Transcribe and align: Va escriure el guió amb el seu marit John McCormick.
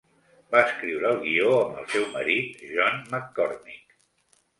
Va 0.53 0.59
escriure 0.67 1.09
el 1.09 1.19
guió 1.25 1.51
amb 1.65 1.81
el 1.81 1.85
seu 1.91 2.07
marit 2.13 2.63
John 2.71 2.97
McCormick. 3.13 3.95